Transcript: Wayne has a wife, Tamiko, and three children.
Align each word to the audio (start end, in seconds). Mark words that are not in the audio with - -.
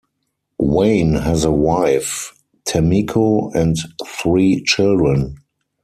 Wayne 0.57 1.13
has 1.13 1.43
a 1.43 1.51
wife, 1.51 2.33
Tamiko, 2.67 3.53
and 3.53 3.75
three 4.19 4.63
children. 4.63 5.37